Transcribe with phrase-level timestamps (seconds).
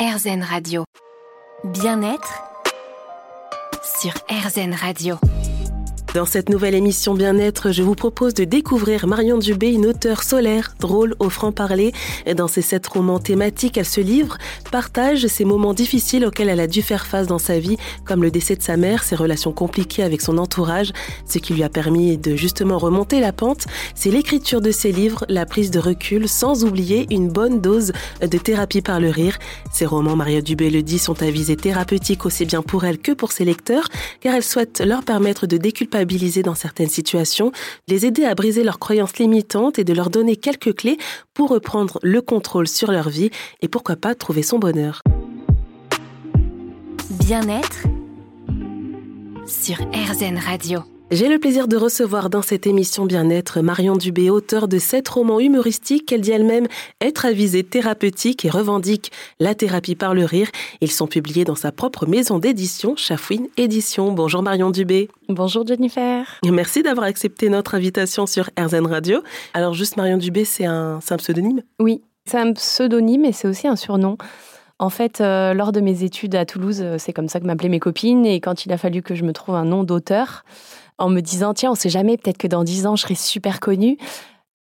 [0.00, 0.84] RZN Radio.
[1.62, 2.42] Bien-être
[3.82, 5.18] sur RZN Radio.
[6.12, 10.74] Dans cette nouvelle émission Bien-être, je vous propose de découvrir Marion Dubé, une auteure solaire,
[10.80, 11.92] drôle, au franc-parler.
[12.36, 14.36] Dans ses sept romans thématiques, elle se livre,
[14.72, 18.32] partage ses moments difficiles auxquels elle a dû faire face dans sa vie, comme le
[18.32, 20.90] décès de sa mère, ses relations compliquées avec son entourage,
[21.28, 23.66] ce qui lui a permis de justement remonter la pente.
[23.94, 28.38] C'est l'écriture de ses livres, la prise de recul, sans oublier une bonne dose de
[28.38, 29.38] thérapie par le rire.
[29.72, 33.12] Ces romans, Marion Dubé le dit, sont à visée thérapeutique aussi bien pour elle que
[33.12, 33.86] pour ses lecteurs,
[34.20, 35.99] car elle souhaite leur permettre de déculpabiliser
[36.42, 37.52] dans certaines situations,
[37.88, 40.98] les aider à briser leurs croyances limitantes et de leur donner quelques clés
[41.34, 43.30] pour reprendre le contrôle sur leur vie
[43.62, 45.02] et pourquoi pas trouver son bonheur.
[47.10, 47.86] Bien-être
[49.46, 50.80] sur RZN Radio.
[51.12, 55.40] J'ai le plaisir de recevoir dans cette émission Bien-être Marion Dubé, auteure de sept romans
[55.40, 56.68] humoristiques qu'elle dit elle-même
[57.00, 59.10] être à visée thérapeutique et revendique
[59.40, 60.46] la thérapie par le rire.
[60.80, 64.12] Ils sont publiés dans sa propre maison d'édition, Chafouine Édition.
[64.12, 65.08] Bonjour Marion Dubé.
[65.28, 66.24] Bonjour Jennifer.
[66.48, 69.18] Merci d'avoir accepté notre invitation sur RZN Radio.
[69.52, 71.62] Alors juste Marion Dubé, c'est un, un pseudonyme?
[71.80, 74.16] Oui, c'est un pseudonyme et c'est aussi un surnom.
[74.80, 77.68] En fait, euh, lors de mes études à Toulouse, euh, c'est comme ça que m'appelaient
[77.68, 78.24] mes copines.
[78.24, 80.42] Et quand il a fallu que je me trouve un nom d'auteur,
[80.96, 83.60] en me disant tiens, on sait jamais, peut-être que dans dix ans, je serai super
[83.60, 83.98] connue.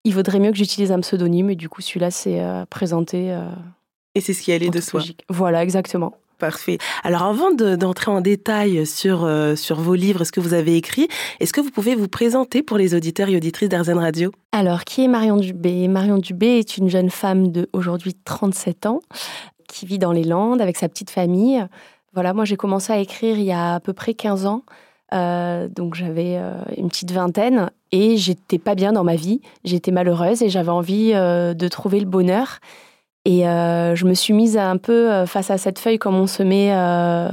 [0.03, 3.31] Il vaudrait mieux que j'utilise un pseudonyme et du coup, celui-là, c'est euh, présenté.
[3.31, 3.45] Euh,
[4.13, 5.01] et c'est ce qui allait de soi.
[5.29, 6.13] Voilà, exactement.
[6.37, 6.79] Parfait.
[7.03, 11.07] Alors avant d'entrer en détail sur, sur vos livres, ce que vous avez écrit,
[11.39, 14.31] est-ce que vous pouvez vous présenter pour les auditeurs et auditrices d'Arzen Radio?
[14.51, 15.87] Alors, qui est Marion Dubé?
[15.87, 19.01] Marion Dubé est une jeune femme de aujourd'hui 37 ans
[19.71, 21.65] qui vit dans les Landes avec sa petite famille.
[22.13, 24.63] Voilà, moi j'ai commencé à écrire il y a à peu près 15 ans.
[25.13, 29.41] Euh, donc j'avais euh, une petite vingtaine et j'étais pas bien dans ma vie.
[29.63, 32.59] J'étais malheureuse et j'avais envie euh, de trouver le bonheur.
[33.23, 36.71] Et je me suis mise un peu face à cette feuille comme on se met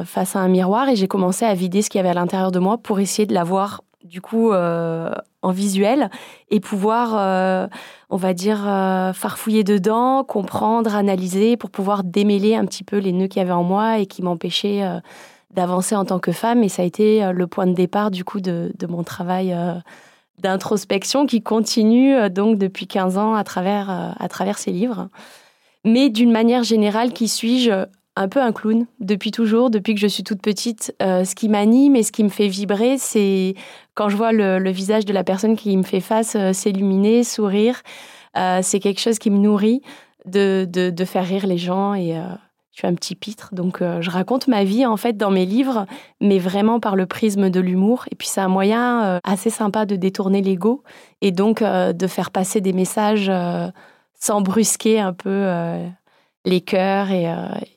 [0.05, 2.53] face à un miroir et j'ai commencé à vider ce qu'il y avait à l'intérieur
[2.53, 6.11] de moi pour essayer de la voir du coup en visuel
[6.51, 7.71] et pouvoir,
[8.11, 8.59] on va dire,
[9.15, 13.53] farfouiller dedans, comprendre, analyser pour pouvoir démêler un petit peu les nœuds qu'il y avait
[13.53, 14.83] en moi et qui m'empêchaient
[15.51, 16.63] d'avancer en tant que femme.
[16.63, 19.75] Et ça a été euh, le point de départ du coup de, mon travail euh,
[20.39, 25.09] d'introspection qui continue euh, donc depuis 15 ans à travers, à travers ces livres.
[25.85, 27.87] Mais d'une manière générale, qui suis-je
[28.21, 30.95] un peu un clown depuis toujours, depuis que je suis toute petite.
[31.01, 33.55] ce qui m'anime et ce qui me fait vibrer, c'est
[33.95, 37.83] quand je vois le, visage de la personne qui me fait face s'illuminer, sourire.
[38.35, 39.83] c'est quelque chose qui me nourrit
[40.25, 42.21] de, de, de, faire rire les gens et,
[42.79, 45.47] je suis un petit pitre, donc euh, je raconte ma vie en fait dans mes
[45.47, 45.85] livres,
[46.21, 48.05] mais vraiment par le prisme de l'humour.
[48.13, 50.85] Et puis c'est un moyen euh, assez sympa de détourner l'ego
[51.21, 53.33] et donc euh, de faire passer des messages
[54.15, 55.49] sans brusquer un peu
[56.49, 57.29] les cœurs et,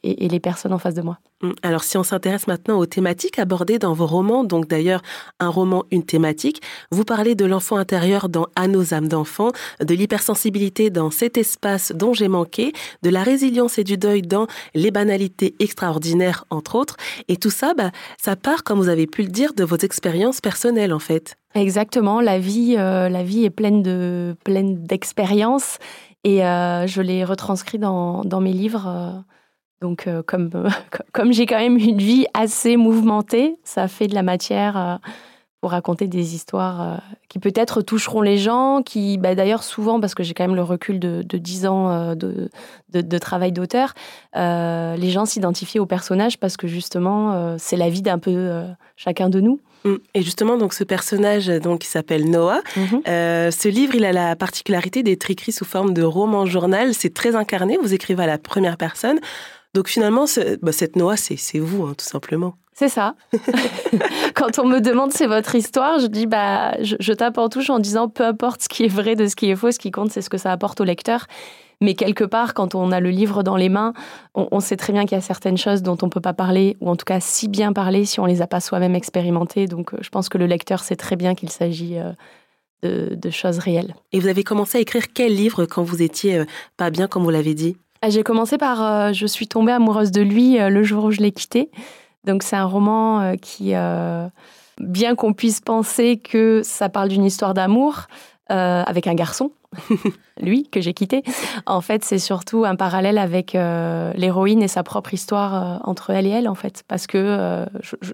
[0.04, 1.20] les personnes en face de moi.
[1.44, 5.02] Hum, alors si on s'intéresse maintenant aux thématiques abordées dans vos romans, donc d'ailleurs
[5.40, 6.62] un roman, une thématique,
[6.92, 11.92] vous parlez de l'enfant intérieur dans À nos âmes d'enfants, de l'hypersensibilité dans Cet espace
[11.94, 12.72] dont j'ai manqué,
[13.04, 16.96] de la résilience et du deuil dans Les banalités extraordinaires, entre autres,
[17.28, 20.40] et tout ça, bah, ça part, comme vous avez pu le dire, de vos expériences
[20.40, 21.36] personnelles en fait.
[21.54, 25.80] Exactement, la vie, euh, la vie est pleine de pleine d'expériences
[26.24, 28.88] et euh, je l'ai retranscrit dans, mes livres.
[28.88, 29.12] Euh,
[29.82, 30.52] donc, euh, comme,
[31.12, 35.00] comme j'ai quand même une vie assez mouvementée, ça fait de la matière
[35.62, 40.24] pour raconter des histoires qui peut-être toucheront les gens, qui, bah, d'ailleurs, souvent, parce que
[40.24, 42.50] j'ai quand même le recul de, de 10 ans de,
[42.90, 43.94] de, travail d'auteur,
[44.34, 48.64] les gens s'identifient aux personnages parce que justement, c'est la vie d'un peu
[48.96, 49.60] chacun de nous.
[49.84, 49.96] Mm.
[50.14, 53.02] Et justement, donc ce personnage donc qui s'appelle Noah, mhm.
[53.06, 56.94] ce livre, il a la particularité d'être écrit sous forme de roman journal.
[56.94, 57.78] C'est très incarné.
[57.82, 59.20] Vous écrivez à la première personne.
[59.74, 60.26] Donc finalement,
[60.62, 62.56] bah, cette Noah, c'est vous, hein, tout simplement.
[62.74, 63.16] C'est ça.
[64.36, 67.80] Quand on me demande c'est votre histoire, je dis bah je, tape en touche en
[67.80, 70.12] disant peu importe ce qui est vrai de ce qui est faux, ce qui compte
[70.12, 71.28] c'est ce que ça apporte au lecteur.
[71.82, 73.94] Mais quelque part, quand on a le livre dans les mains,
[74.36, 76.78] on, sait très bien qu'il y a certaines choses dont on ne peut pas parler,
[76.80, 79.68] ou en tout cas si bien parler si on les a pas soi-même expérimentées.
[79.68, 82.12] Donc euh, je pense que le lecteur sait très bien qu'il s'agit euh,
[82.84, 83.96] de, de, choses réelles.
[84.12, 86.46] Et vous avez commencé à écrire quel livre quand vous étiez euh,
[86.78, 87.76] pas bien, comme vous l'avez dit?
[88.04, 91.12] Ah, j'ai commencé par euh, Je suis tombée amoureuse de lui euh, le jour où
[91.12, 91.70] je l'ai quitté.
[92.24, 93.74] Donc c'est un roman euh, qui,
[94.80, 98.08] bien qu'on puisse penser que ça parle d'une histoire d'amour
[98.52, 99.52] avec un garçon,
[100.42, 101.24] lui que j'ai quitté,
[101.66, 106.32] en fait c'est surtout un parallèle avec l'héroïne et sa propre histoire entre elle et
[106.32, 106.84] elle en fait.
[106.88, 107.66] Parce que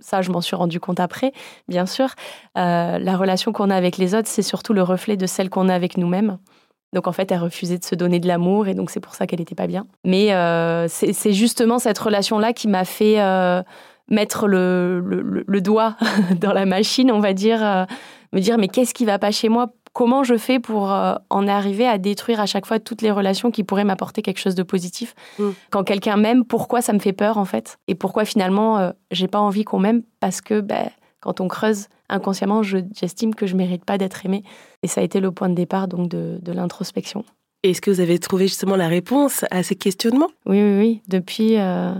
[0.01, 1.33] ça je m'en suis rendu compte après,
[1.67, 2.09] bien sûr.
[2.55, 5.73] la relation qu'on a avec les autres c'est surtout le reflet de celle qu'on a
[5.73, 6.37] avec nous-mêmes.
[6.93, 9.27] Donc en fait, elle refusait de se donner de l'amour et donc c'est pour ça
[9.27, 9.85] qu'elle n'était pas bien.
[10.05, 13.61] Mais euh, c'est justement cette relation-là qui m'a fait euh,
[14.09, 15.01] mettre le,
[15.45, 15.97] le, doigt
[16.39, 17.85] dans la machine, on va dire, euh,
[18.31, 19.67] me dire mais qu'est-ce qui va pas chez moi?
[19.97, 23.63] Comment je fais pour en arriver à détruire à chaque fois toutes les relations qui
[23.63, 25.49] pourraient m'apporter quelque chose de positif mm.
[25.71, 27.79] Quand quelqu'un m'aime, pourquoi ça me fait peur en fait?
[27.87, 30.03] Et pourquoi finalement j'ai pas envie qu'on m'aime?
[30.19, 34.43] Parce que ben, quand on creuse inconsciemment, j'estime que je mérite pas d'être aimée.
[34.83, 37.23] Et ça a été le point de départ donc de, l'introspection.
[37.63, 40.29] Est-ce que vous avez trouvé justement la réponse à ces questionnements?
[40.45, 41.01] Oui, oui, oui.
[41.07, 41.91] Depuis, euh,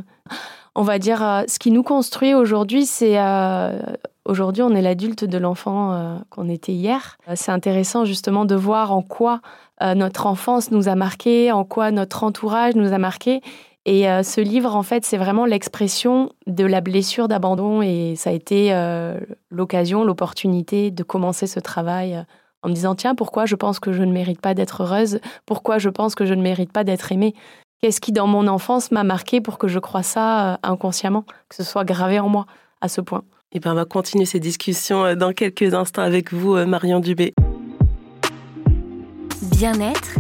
[0.76, 3.80] on va dire, euh, ce qui nous construit aujourd'hui, c'est euh,
[4.28, 7.18] aujourd'hui on est l'adulte de l'enfant qu'on était hier.
[7.36, 9.42] C'est intéressant justement de voir en quoi
[9.82, 13.42] notre enfance nous a marqué, en quoi notre entourage nous a marqué
[13.88, 17.82] et euh, ce livre, en fait, c'est vraiment l'expression de la blessure d'abandon.
[17.82, 19.18] Et ça a été euh,
[19.50, 22.24] l'occasion, l'opportunité de commencer ce travail euh,
[22.64, 25.22] en me disant, tiens, pourquoi je pense que je ne mérite pas d'être heureuse?
[25.46, 27.34] Pourquoi je pense que je ne mérite pas d'être aimée?
[27.82, 31.64] Qu'est-ce qui, dans mon enfance, m'a marqué pour que je croie ça inconsciemment, que ce
[31.64, 32.46] soit gravé en moi
[32.82, 33.24] à ce point?
[33.54, 37.34] Et eh bien, on va continuer ces discussions dans quelques instants avec vous, Marion Dubé.
[39.42, 40.16] Bien-être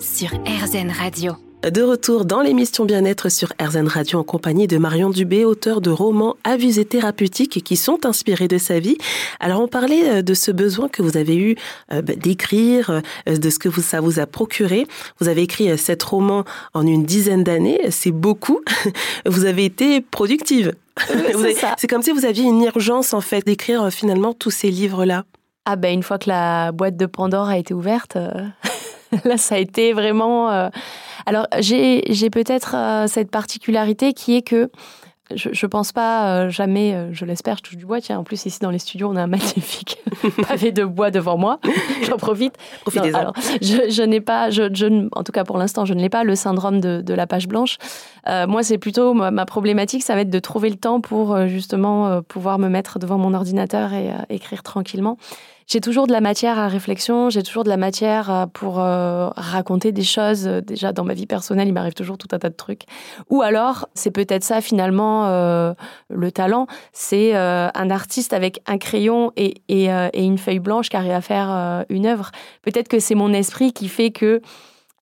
[0.00, 1.47] sur RZN Radio.
[1.62, 5.90] De retour dans l'émission Bien-être sur RZN Radio en compagnie de Marion Dubé, auteur de
[5.90, 8.96] romans à visée thérapeutique qui sont inspirés de sa vie.
[9.40, 11.56] Alors on parlait euh, de ce besoin que vous avez eu
[11.92, 14.86] euh, bah, d'écrire, euh, de ce que ça vous a procuré.
[15.18, 16.44] Vous avez écrit sept romans
[16.74, 18.60] en une dizaine d'années, c'est beaucoup.
[19.26, 20.74] Vous avez été productive.
[21.76, 25.24] c'est comme si vous aviez une urgence en fait d'écrire finalement tous ces livres-là.
[25.64, 28.16] Ah ben une fois que la boîte de Pandore a été ouverte,
[29.24, 30.70] là ça a été vraiment
[31.28, 34.70] alors, j'ai peut-être euh, cette particularité qui est que
[35.34, 38.00] je, ne pense pas euh, jamais, euh, je l'espère, je touche du bois.
[38.00, 39.98] Tiens, en plus, ici dans les studios, on a un magnifique
[40.48, 41.60] pavé de bois devant moi.
[42.08, 42.54] J'en profite.
[42.80, 43.18] Profitez-en.
[43.18, 46.34] Alors, je, n'ai pas, je, en tout cas pour l'instant, je ne l'ai pas, le
[46.34, 47.76] syndrome de, la page blanche.
[48.26, 52.58] moi, c'est plutôt ma, problématique, ça va être de trouver le temps pour justement pouvoir
[52.58, 55.18] me mettre devant mon ordinateur et écrire tranquillement
[55.68, 59.28] j'ai toujours de la matière à réflexion, j'ai toujours de la matière euh, pour euh,
[59.36, 60.44] raconter des choses.
[60.44, 62.84] Déjà, dans ma vie personnelle, il m'arrive toujours tout un tas de trucs.
[63.28, 65.74] Ou alors, c'est peut-être ça finalement, euh,
[66.08, 70.96] le talent, c'est un artiste avec un crayon et, et, et, une feuille blanche qui
[70.96, 72.30] arrive à faire une œuvre.
[72.62, 74.40] Peut-être que c'est mon esprit qui fait que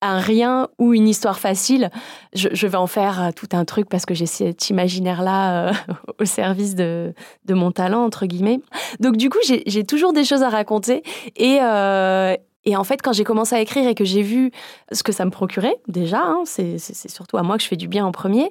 [0.09, 1.91] un rien ou une histoire facile,
[2.35, 5.73] je, vais en faire euh, tout un truc parce que j'ai cet imaginaire-là euh,
[6.21, 7.15] au service de,
[7.49, 8.61] mon talent, entre guillemets.
[9.01, 11.03] Donc du coup, j'ai toujours des choses à raconter.
[11.37, 14.51] Et, euh, et en fait, quand j'ai commencé à écrire et que j'ai vu
[14.93, 17.89] ce que ça me procurait, déjà, hein, c'est surtout à moi que je fais du
[17.89, 18.51] bien en premier,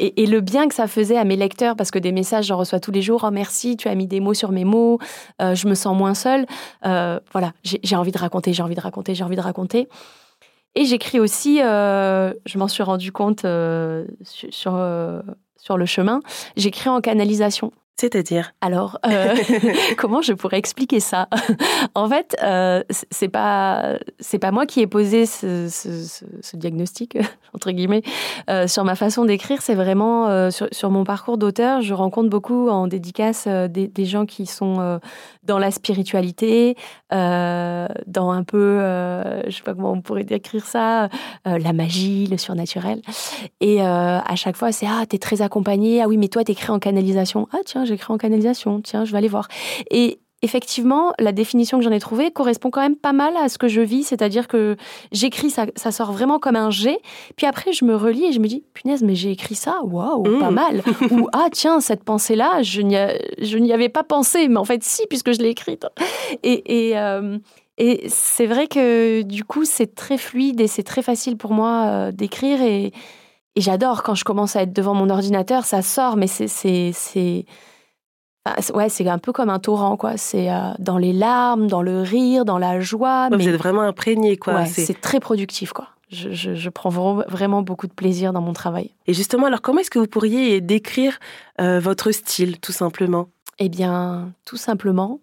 [0.00, 2.80] et, le bien que ça faisait à mes lecteurs, parce que des messages, j'en reçois
[2.80, 3.24] tous les jours.
[3.24, 4.98] Oh merci, tu as mis des mots sur mes mots.
[5.40, 6.46] je me sens moins seule.
[6.82, 9.88] voilà, j'ai envie de raconter, j'ai envie de raconter, j'ai envie de raconter.
[10.74, 15.22] Et j'écris aussi, euh, je m'en suis rendu compte euh, sur, euh,
[15.56, 16.20] sur le chemin,
[16.56, 17.72] j'écris en canalisation.
[17.96, 19.36] C'est-à-dire Alors, euh,
[19.96, 21.28] comment je pourrais expliquer ça?
[21.94, 25.68] En fait, euh, c'est pas c'est pas moi qui ai posé ce,
[26.54, 27.18] diagnostic
[27.54, 28.02] entre guillemets
[28.50, 29.62] euh, sur ma façon d'écrire.
[29.62, 31.82] C'est vraiment euh, sur, mon parcours d'auteur.
[31.82, 35.00] Je rencontre beaucoup en dédicace des, des, gens qui sont
[35.44, 36.76] dans la spiritualité,
[37.10, 38.78] dans un peu,
[39.46, 41.08] je sais pas comment on pourrait décrire ça,
[41.44, 43.02] la magie, le surnaturel.
[43.60, 46.02] Et à chaque fois, c'est ah t'es très accompagné.
[46.02, 47.48] Ah oui, mais toi t'écris en canalisation.
[47.52, 49.48] Ah tiens j'écris en canalisation, tiens, je vais aller voir.
[49.90, 53.56] Et effectivement, la définition que j'en ai trouvée correspond quand même pas mal à ce
[53.56, 54.76] que je vis, c'est-à-dire que
[55.10, 56.98] j'écris, ça, ça, sort vraiment comme un G,
[57.36, 60.22] puis après je me relis et je me dis, punaise, mais j'ai écrit ça, waouh,
[60.38, 60.54] pas mmh.
[60.54, 60.82] mal.
[61.10, 65.32] Ou, ah tiens, cette pensée-là, je n'y avais pas pensé, mais en fait si, puisque
[65.32, 65.86] je l'ai écrite.
[66.42, 67.38] Et, et, euh,
[67.78, 71.86] et c'est vrai que du coup, c'est très fluide et c'est très facile pour moi
[71.86, 72.92] euh, d'écrire et,
[73.56, 77.46] et j'adore quand je commence à être devant mon ordinateur, ça sort, mais c'est
[78.74, 80.16] ouais, c'est un peu comme un torrent, quoi.
[80.16, 83.30] C'est euh, dans les larmes, dans le rire, dans la joie.
[83.30, 83.36] mais...
[83.36, 84.66] Vous êtes vraiment imprégné, quoi.
[84.66, 85.88] c'est très productif, quoi.
[86.10, 88.90] Je, je, prends vraiment beaucoup de plaisir dans mon travail.
[89.08, 91.18] Et justement, alors comment est-ce que vous pourriez décrire
[91.60, 93.30] euh, votre style, tout simplement?
[93.58, 95.20] Eh bien, tout simplement,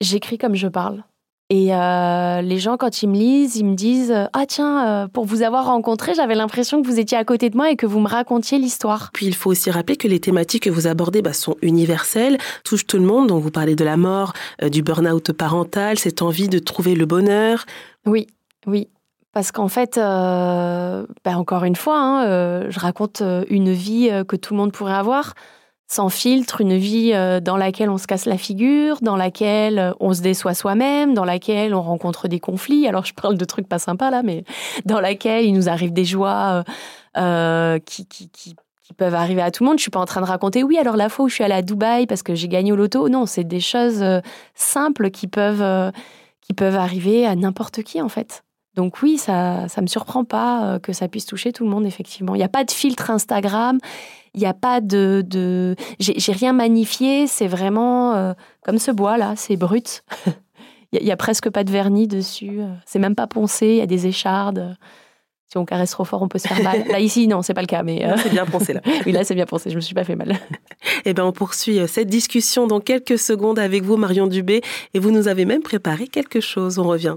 [0.00, 1.04] j'écris comme je parle.
[1.50, 5.24] Et euh, les gens, quand ils me lisent, ils me disent Ah, tiens, euh, pour
[5.24, 8.00] vous avoir rencontré, j'avais l'impression que vous étiez à côté de moi et que vous
[8.00, 9.10] me racontiez l'histoire.
[9.14, 12.86] Puis il faut aussi rappeler que les thématiques que vous abordez bah, sont universelles, touchent
[12.86, 13.28] tout le monde.
[13.28, 17.06] Donc vous parlez de la mort, euh, du burn-out parental, cette envie de trouver le
[17.06, 17.64] bonheur.
[18.04, 18.26] Oui,
[18.66, 18.88] oui.
[19.32, 24.58] Parce qu'en fait, bah, encore une fois, hein, je raconte une vie que tout le
[24.58, 25.34] monde pourrait avoir.
[25.90, 29.92] Sans filtre, une vie euh, dans laquelle on se casse la figure, dans laquelle euh,
[30.00, 32.86] on se déçoit soi-même, dans laquelle on rencontre des conflits.
[32.86, 34.44] Alors je parle de trucs pas sympas là, mais
[34.84, 36.62] dans laquelle il nous arrive des joies
[37.16, 38.54] euh, qui,
[38.96, 39.78] peuvent arriver à tout le monde.
[39.78, 41.54] Je suis pas en train de raconter, oui, alors la fois où je suis allée
[41.54, 43.08] à Dubaï parce que j'ai gagné au loto.
[43.08, 44.04] Non, c'est des choses
[44.54, 45.92] simples qui peuvent,
[46.40, 48.42] qui peuvent arriver à n'importe qui en fait.
[48.74, 52.34] Donc oui, ça ne me surprend pas que ça puisse toucher tout le monde, effectivement.
[52.34, 53.78] Il n'y a pas de filtre Instagram,
[54.38, 55.24] il n'y a pas de...
[55.26, 55.74] de...
[55.98, 60.04] J'ai rien magnifié, c'est vraiment euh, comme ce bois-là, c'est brut.
[60.92, 63.86] Il n'y a, presque pas de vernis dessus, c'est même pas poncé, il y a
[63.86, 64.74] des échardes.
[65.50, 66.82] Si on caresse trop fort, on peut se faire mal.
[66.90, 68.06] Là, ici, non, c'est pas le cas, mais...
[68.06, 68.80] Euh, c'est bien poncé, là.
[69.06, 70.38] oui, là, c'est bien poncé, je me suis pas fait mal.
[71.06, 74.62] eh bien, on poursuit euh, cette discussion dans quelques secondes avec vous, Marion Dubé,
[74.94, 76.78] et vous nous avez même préparé quelque chose.
[76.78, 77.16] On revient.